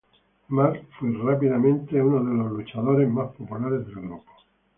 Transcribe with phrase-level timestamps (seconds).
[0.49, 4.31] Mack fue instantáneamente uno de los luchadores más populares del grupo.